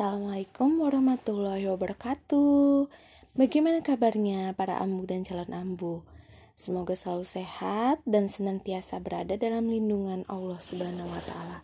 Assalamualaikum 0.00 0.80
warahmatullahi 0.80 1.68
wabarakatuh. 1.68 2.88
Bagaimana 3.36 3.84
kabarnya 3.84 4.56
para 4.56 4.80
ambu 4.80 5.04
dan 5.04 5.28
calon 5.28 5.52
ambu? 5.52 6.08
Semoga 6.56 6.96
selalu 6.96 7.28
sehat 7.28 8.00
dan 8.08 8.32
senantiasa 8.32 8.96
berada 8.96 9.36
dalam 9.36 9.68
lindungan 9.68 10.24
Allah 10.24 10.56
Subhanahu 10.56 11.04
wa 11.04 11.20
taala. 11.20 11.60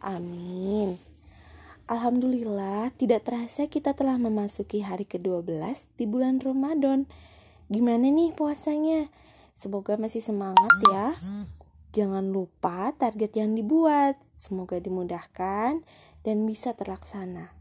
Amin. 0.00 0.96
Alhamdulillah, 1.84 2.96
tidak 2.96 3.28
terasa 3.28 3.68
kita 3.68 3.92
telah 3.92 4.16
memasuki 4.16 4.80
hari 4.80 5.04
ke-12 5.04 5.60
di 6.00 6.08
bulan 6.08 6.40
Ramadan. 6.40 7.04
Gimana 7.68 8.08
nih 8.08 8.32
puasanya? 8.32 9.12
Semoga 9.52 10.00
masih 10.00 10.24
semangat 10.24 10.72
ya. 10.96 11.12
Jangan 11.92 12.32
lupa 12.32 12.96
target 12.96 13.36
yang 13.36 13.52
dibuat. 13.52 14.16
Semoga 14.40 14.80
dimudahkan 14.80 15.84
dan 16.24 16.36
bisa 16.48 16.72
terlaksana. 16.72 17.55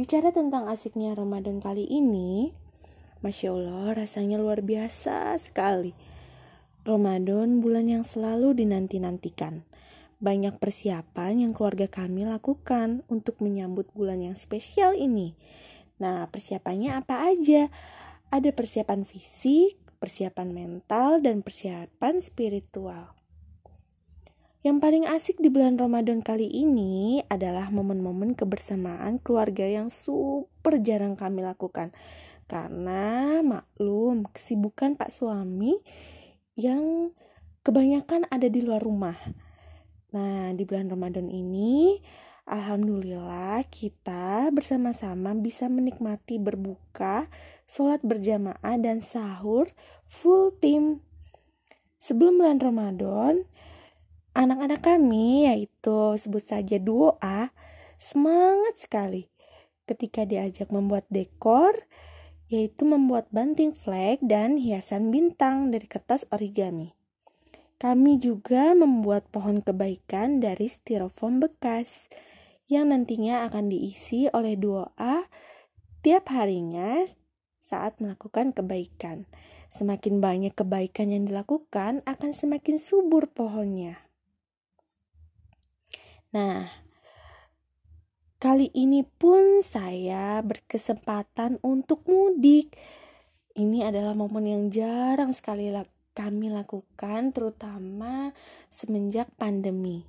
Bicara 0.00 0.32
tentang 0.32 0.64
asiknya 0.64 1.12
Ramadan 1.12 1.60
kali 1.60 1.84
ini, 1.84 2.56
Masya 3.20 3.52
Allah 3.52 4.00
rasanya 4.00 4.40
luar 4.40 4.64
biasa 4.64 5.36
sekali. 5.36 5.92
Ramadan 6.88 7.60
bulan 7.60 7.84
yang 7.84 8.00
selalu 8.00 8.56
dinanti-nantikan. 8.56 9.68
Banyak 10.16 10.56
persiapan 10.56 11.44
yang 11.44 11.52
keluarga 11.52 11.84
kami 11.84 12.24
lakukan 12.24 13.04
untuk 13.12 13.44
menyambut 13.44 13.92
bulan 13.92 14.24
yang 14.24 14.40
spesial 14.40 14.96
ini. 14.96 15.36
Nah, 16.00 16.32
persiapannya 16.32 16.96
apa 16.96 17.28
aja? 17.36 17.68
Ada 18.32 18.56
persiapan 18.56 19.04
fisik, 19.04 19.76
persiapan 20.00 20.48
mental, 20.48 21.20
dan 21.20 21.44
persiapan 21.44 22.24
spiritual. 22.24 23.19
Yang 24.60 24.76
paling 24.84 25.04
asik 25.08 25.40
di 25.40 25.48
bulan 25.48 25.80
Ramadan 25.80 26.20
kali 26.20 26.44
ini 26.44 27.24
adalah 27.32 27.72
momen-momen 27.72 28.36
kebersamaan 28.36 29.16
keluarga 29.16 29.64
yang 29.64 29.88
super 29.88 30.76
jarang 30.84 31.16
kami 31.16 31.40
lakukan. 31.40 31.96
Karena 32.44 33.40
maklum 33.40 34.28
kesibukan 34.28 35.00
Pak 35.00 35.16
suami 35.16 35.80
yang 36.60 37.08
kebanyakan 37.64 38.28
ada 38.28 38.52
di 38.52 38.60
luar 38.60 38.84
rumah. 38.84 39.16
Nah, 40.12 40.52
di 40.52 40.68
bulan 40.68 40.92
Ramadan 40.92 41.32
ini 41.32 41.96
Alhamdulillah 42.44 43.64
kita 43.72 44.52
bersama-sama 44.52 45.32
bisa 45.40 45.72
menikmati 45.72 46.36
berbuka, 46.36 47.32
sholat 47.64 48.04
berjamaah 48.04 48.76
dan 48.76 49.00
sahur 49.00 49.72
full 50.04 50.52
tim. 50.60 51.00
Sebelum 51.96 52.36
bulan 52.36 52.60
Ramadan, 52.60 53.48
Anak-anak 54.40 54.80
kami, 54.80 55.52
yaitu 55.52 56.16
sebut 56.16 56.40
saja 56.40 56.80
duo 56.80 57.20
A, 57.20 57.52
semangat 58.00 58.80
sekali 58.80 59.28
ketika 59.84 60.24
diajak 60.24 60.72
membuat 60.72 61.04
dekor, 61.12 61.76
yaitu 62.48 62.88
membuat 62.88 63.28
banting 63.28 63.76
flag 63.76 64.16
dan 64.24 64.56
hiasan 64.56 65.12
bintang 65.12 65.68
dari 65.68 65.84
kertas 65.84 66.24
origami. 66.32 66.96
Kami 67.76 68.16
juga 68.16 68.72
membuat 68.72 69.28
pohon 69.28 69.60
kebaikan 69.60 70.40
dari 70.40 70.72
styrofoam 70.72 71.44
bekas 71.44 72.08
yang 72.64 72.96
nantinya 72.96 73.44
akan 73.44 73.68
diisi 73.68 74.24
oleh 74.32 74.56
duo 74.56 74.88
A 74.96 75.28
tiap 76.00 76.32
harinya 76.32 76.96
saat 77.60 78.00
melakukan 78.00 78.56
kebaikan. 78.56 79.28
Semakin 79.68 80.24
banyak 80.24 80.56
kebaikan 80.56 81.12
yang 81.12 81.28
dilakukan, 81.28 82.00
akan 82.08 82.32
semakin 82.32 82.80
subur 82.80 83.28
pohonnya. 83.28 84.09
Nah, 86.30 86.70
kali 88.38 88.70
ini 88.70 89.02
pun 89.02 89.66
saya 89.66 90.38
berkesempatan 90.46 91.58
untuk 91.66 92.06
mudik. 92.06 92.78
Ini 93.58 93.90
adalah 93.90 94.14
momen 94.14 94.46
yang 94.46 94.64
jarang 94.70 95.34
sekali 95.34 95.74
kami 96.14 96.54
lakukan, 96.54 97.34
terutama 97.34 98.30
semenjak 98.70 99.26
pandemi. 99.34 100.06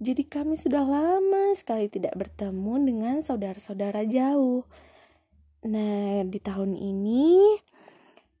Jadi, 0.00 0.24
kami 0.24 0.56
sudah 0.56 0.88
lama 0.88 1.52
sekali 1.52 1.92
tidak 1.92 2.16
bertemu 2.16 2.74
dengan 2.88 3.16
saudara-saudara 3.20 4.08
jauh. 4.08 4.64
Nah, 5.68 6.24
di 6.24 6.40
tahun 6.40 6.80
ini 6.80 7.60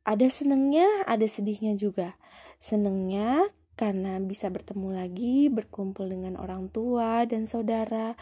ada 0.04 0.28
senengnya, 0.32 0.88
ada 1.04 1.24
sedihnya 1.28 1.76
juga. 1.76 2.16
Senengnya 2.56 3.52
karena 3.74 4.22
bisa 4.22 4.50
bertemu 4.50 4.94
lagi, 4.94 5.50
berkumpul 5.50 6.06
dengan 6.06 6.38
orang 6.38 6.70
tua 6.70 7.26
dan 7.26 7.50
saudara. 7.50 8.14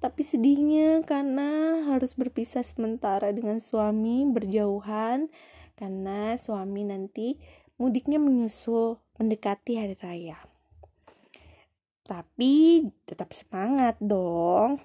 Tapi 0.00 0.20
sedihnya 0.20 1.00
karena 1.04 1.80
harus 1.88 2.16
berpisah 2.16 2.60
sementara 2.60 3.32
dengan 3.32 3.60
suami 3.60 4.28
berjauhan 4.28 5.32
karena 5.80 6.36
suami 6.36 6.84
nanti 6.84 7.40
mudiknya 7.80 8.20
menyusul 8.20 9.00
mendekati 9.16 9.80
hari 9.80 9.96
raya. 9.98 10.38
Tapi 12.04 12.84
tetap 13.08 13.32
semangat 13.32 13.96
dong. 13.96 14.76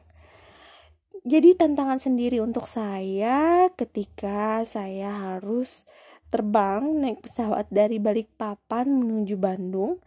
Jadi 1.28 1.52
tantangan 1.52 2.00
sendiri 2.00 2.40
untuk 2.40 2.64
saya 2.64 3.68
ketika 3.76 4.64
saya 4.64 5.12
harus 5.12 5.84
terbang 6.30 6.82
naik 7.02 7.26
pesawat 7.26 7.70
dari 7.74 7.98
Balikpapan 7.98 8.86
menuju 8.90 9.36
Bandung 9.38 9.98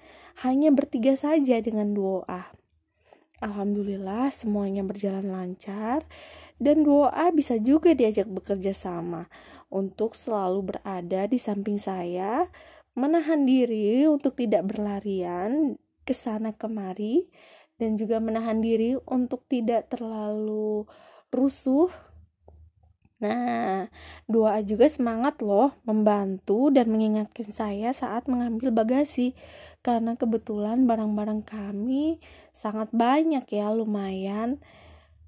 hanya 0.47 0.71
bertiga 0.71 1.19
saja 1.19 1.59
dengan 1.59 1.93
duo 1.93 2.23
A. 2.31 2.55
Alhamdulillah 3.43 4.31
semuanya 4.31 4.87
berjalan 4.87 5.35
lancar 5.35 6.07
dan 6.63 6.87
duo 6.87 7.11
A 7.11 7.35
bisa 7.35 7.59
juga 7.59 7.91
diajak 7.91 8.31
bekerja 8.31 8.71
sama 8.71 9.27
untuk 9.67 10.15
selalu 10.15 10.75
berada 10.77 11.27
di 11.27 11.41
samping 11.43 11.81
saya, 11.81 12.47
menahan 12.95 13.43
diri 13.43 14.07
untuk 14.07 14.39
tidak 14.39 14.69
berlarian 14.71 15.75
ke 16.07 16.15
sana 16.15 16.55
kemari 16.55 17.27
dan 17.81 17.99
juga 17.99 18.23
menahan 18.23 18.63
diri 18.63 18.95
untuk 19.11 19.43
tidak 19.51 19.91
terlalu 19.91 20.87
rusuh 21.33 21.91
Nah, 23.23 23.87
doa 24.27 24.59
juga 24.67 24.91
semangat 24.91 25.39
loh 25.47 25.79
membantu 25.87 26.75
dan 26.75 26.91
mengingatkan 26.91 27.55
saya 27.55 27.95
saat 27.95 28.27
mengambil 28.27 28.75
bagasi 28.75 29.39
karena 29.87 30.19
kebetulan 30.19 30.91
barang-barang 30.91 31.47
kami 31.47 32.19
sangat 32.51 32.91
banyak 32.91 33.47
ya, 33.47 33.71
lumayan. 33.71 34.59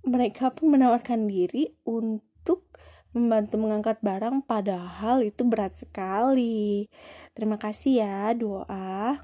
Mereka 0.03 0.59
pun 0.59 0.75
menawarkan 0.75 1.31
diri 1.31 1.71
untuk 1.87 2.67
membantu 3.15 3.63
mengangkat 3.63 4.03
barang 4.03 4.43
padahal 4.43 5.23
itu 5.23 5.47
berat 5.47 5.79
sekali. 5.79 6.91
Terima 7.31 7.63
kasih 7.63 8.03
ya 8.03 8.35
doa. 8.35 9.23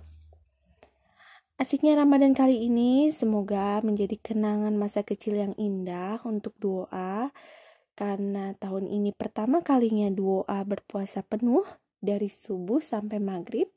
Asiknya 1.61 1.99
Ramadan 1.99 2.33
kali 2.33 2.71
ini 2.71 3.13
semoga 3.13 3.83
menjadi 3.85 4.17
kenangan 4.17 4.73
masa 4.79 5.05
kecil 5.05 5.37
yang 5.37 5.53
indah 5.61 6.23
untuk 6.25 6.57
doa 6.57 7.35
karena 8.01 8.57
tahun 8.57 8.89
ini 8.89 9.13
pertama 9.13 9.61
kalinya 9.61 10.09
duo 10.09 10.49
A 10.49 10.65
berpuasa 10.65 11.21
penuh 11.21 11.69
dari 12.01 12.33
subuh 12.33 12.81
sampai 12.81 13.21
maghrib. 13.21 13.69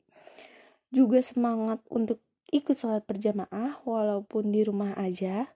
Juga 0.88 1.20
semangat 1.20 1.84
untuk 1.92 2.24
ikut 2.48 2.72
sholat 2.72 3.04
berjamaah 3.04 3.84
walaupun 3.84 4.48
di 4.48 4.64
rumah 4.64 4.96
aja. 4.96 5.52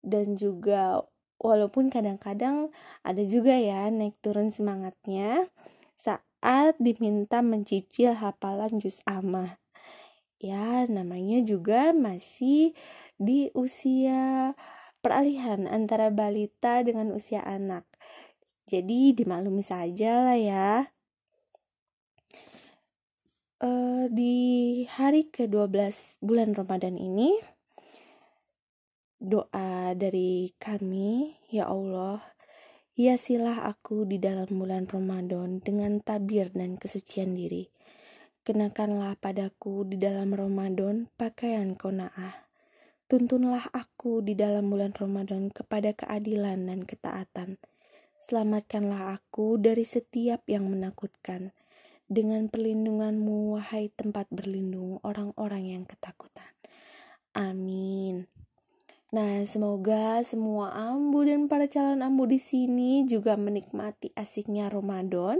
Dan 0.00 0.40
juga 0.40 1.04
walaupun 1.36 1.92
kadang-kadang 1.92 2.72
ada 3.04 3.20
juga 3.28 3.52
ya 3.52 3.92
naik 3.92 4.16
turun 4.24 4.48
semangatnya 4.48 5.52
saat 5.92 6.80
diminta 6.80 7.44
mencicil 7.44 8.16
hafalan 8.16 8.80
juz 8.80 9.04
amah. 9.04 9.60
Ya 10.40 10.88
namanya 10.88 11.44
juga 11.44 11.92
masih 11.92 12.72
di 13.20 13.52
usia 13.52 14.56
peralihan 15.04 15.68
antara 15.68 16.08
balita 16.08 16.80
dengan 16.80 17.12
usia 17.12 17.44
anak. 17.44 17.84
Jadi 18.64 19.12
dimaklumi 19.12 19.60
saja 19.60 20.24
lah 20.24 20.40
ya. 20.40 20.88
Uh, 23.60 24.08
di 24.08 24.36
hari 24.88 25.28
ke-12 25.28 26.24
bulan 26.24 26.56
Ramadan 26.56 26.96
ini 26.96 27.36
doa 29.20 29.92
dari 29.92 30.56
kami, 30.56 31.36
ya 31.52 31.68
Allah, 31.68 32.24
hiasilah 32.96 33.68
aku 33.68 34.08
di 34.08 34.16
dalam 34.16 34.48
bulan 34.48 34.88
Ramadan 34.88 35.60
dengan 35.60 36.00
tabir 36.00 36.48
dan 36.52 36.80
kesucian 36.80 37.36
diri. 37.36 37.68
Kenakanlah 38.44 39.16
padaku 39.20 39.88
di 39.88 39.96
dalam 39.96 40.36
Ramadan 40.36 41.08
pakaian 41.16 41.72
kona'ah 41.72 42.43
Tuntunlah 43.14 43.70
aku 43.70 44.26
di 44.26 44.34
dalam 44.34 44.66
bulan 44.74 44.90
Ramadan 44.90 45.46
kepada 45.46 45.94
keadilan 45.94 46.66
dan 46.66 46.82
ketaatan. 46.82 47.62
Selamatkanlah 48.18 49.14
aku 49.14 49.54
dari 49.54 49.86
setiap 49.86 50.42
yang 50.50 50.66
menakutkan. 50.66 51.54
Dengan 52.10 52.50
perlindunganmu, 52.50 53.54
wahai 53.54 53.94
tempat 53.94 54.26
berlindung 54.34 54.98
orang-orang 55.06 55.78
yang 55.78 55.84
ketakutan. 55.86 56.58
Amin. 57.38 58.26
Nah, 59.14 59.46
semoga 59.46 60.18
semua 60.26 60.74
ambu 60.74 61.22
dan 61.22 61.46
para 61.46 61.70
calon 61.70 62.02
ambu 62.02 62.26
di 62.26 62.42
sini 62.42 63.06
juga 63.06 63.38
menikmati 63.38 64.10
asiknya 64.18 64.66
Ramadan. 64.66 65.38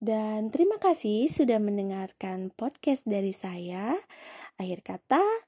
Dan 0.00 0.48
terima 0.48 0.80
kasih 0.80 1.28
sudah 1.28 1.60
mendengarkan 1.60 2.48
podcast 2.48 3.04
dari 3.04 3.36
saya. 3.36 3.92
Akhir 4.56 4.80
kata, 4.80 5.47